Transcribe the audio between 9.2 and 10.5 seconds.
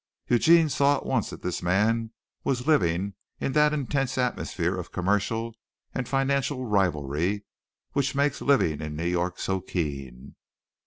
so keen.